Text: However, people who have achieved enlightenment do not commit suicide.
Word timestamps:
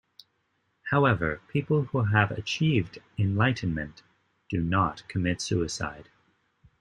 However, 0.89 1.41
people 1.47 1.83
who 1.83 2.01
have 2.05 2.31
achieved 2.31 2.97
enlightenment 3.19 4.01
do 4.49 4.59
not 4.63 5.07
commit 5.07 5.41
suicide. 5.41 6.09